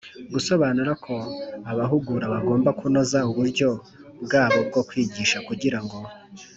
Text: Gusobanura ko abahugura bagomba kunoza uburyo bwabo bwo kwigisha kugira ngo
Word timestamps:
Gusobanura 0.33 0.91
ko 1.05 1.15
abahugura 1.71 2.25
bagomba 2.33 2.69
kunoza 2.79 3.19
uburyo 3.29 3.69
bwabo 4.25 4.59
bwo 4.67 4.81
kwigisha 4.87 5.37
kugira 5.47 5.79
ngo 5.83 5.97